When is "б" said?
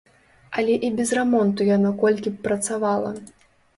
2.37-2.43